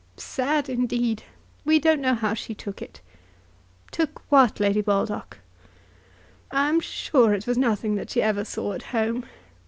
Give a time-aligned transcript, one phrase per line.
[0.17, 1.21] "Sad, indeed!
[1.63, 3.01] We don't know how she took it."
[3.91, 5.37] "Took what, Lady Baldock?"
[6.49, 9.25] "I am sure it was nothing that she ever saw at home.